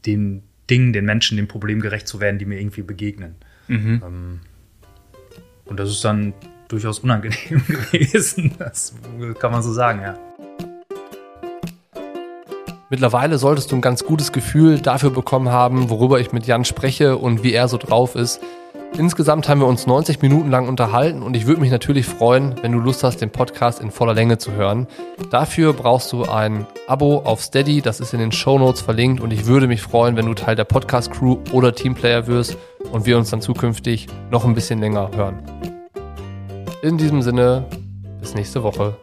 den 0.06 0.42
Dingen, 0.68 0.92
den 0.92 1.04
Menschen, 1.04 1.36
dem 1.36 1.48
Problem 1.48 1.80
gerecht 1.80 2.06
zu 2.06 2.20
werden, 2.20 2.38
die 2.38 2.44
mir 2.44 2.60
irgendwie 2.60 2.82
begegnen. 2.82 3.34
Mhm. 3.68 4.02
Ähm, 4.04 4.40
und 5.64 5.78
das 5.78 5.90
ist 5.90 6.04
dann 6.04 6.32
durchaus 6.68 7.00
unangenehm 7.00 7.62
gewesen. 7.90 8.54
Das 8.58 8.94
kann 9.38 9.52
man 9.52 9.62
so 9.62 9.72
sagen, 9.72 10.02
ja. 10.02 10.18
Mittlerweile 12.88 13.38
solltest 13.38 13.70
du 13.70 13.76
ein 13.76 13.80
ganz 13.80 14.04
gutes 14.04 14.32
Gefühl 14.32 14.80
dafür 14.80 15.10
bekommen 15.10 15.50
haben, 15.50 15.90
worüber 15.90 16.18
ich 16.18 16.32
mit 16.32 16.46
Jan 16.46 16.64
spreche 16.64 17.16
und 17.16 17.44
wie 17.44 17.52
er 17.52 17.68
so 17.68 17.76
drauf 17.76 18.16
ist. 18.16 18.40
Insgesamt 18.98 19.48
haben 19.48 19.60
wir 19.60 19.66
uns 19.66 19.86
90 19.86 20.20
Minuten 20.20 20.50
lang 20.50 20.68
unterhalten 20.68 21.22
und 21.22 21.36
ich 21.36 21.46
würde 21.46 21.60
mich 21.60 21.70
natürlich 21.70 22.06
freuen, 22.06 22.56
wenn 22.62 22.72
du 22.72 22.78
Lust 22.78 23.04
hast, 23.04 23.18
den 23.18 23.30
Podcast 23.30 23.80
in 23.80 23.90
voller 23.90 24.14
Länge 24.14 24.38
zu 24.38 24.52
hören. 24.52 24.88
Dafür 25.30 25.72
brauchst 25.72 26.12
du 26.12 26.24
ein 26.24 26.66
Abo 26.86 27.18
auf 27.24 27.40
Steady, 27.40 27.80
das 27.80 28.00
ist 28.00 28.12
in 28.12 28.20
den 28.20 28.32
Show 28.32 28.58
Notes 28.58 28.80
verlinkt 28.80 29.22
und 29.22 29.32
ich 29.32 29.46
würde 29.46 29.68
mich 29.68 29.80
freuen, 29.80 30.16
wenn 30.16 30.26
du 30.26 30.34
Teil 30.34 30.56
der 30.56 30.64
Podcast-Crew 30.64 31.38
oder 31.52 31.74
Teamplayer 31.74 32.26
wirst 32.26 32.58
und 32.92 33.06
wir 33.06 33.16
uns 33.16 33.30
dann 33.30 33.40
zukünftig 33.40 34.08
noch 34.30 34.44
ein 34.44 34.54
bisschen 34.54 34.80
länger 34.80 35.10
hören. 35.14 35.42
In 36.82 36.98
diesem 36.98 37.22
Sinne, 37.22 37.66
bis 38.20 38.34
nächste 38.34 38.62
Woche. 38.62 38.96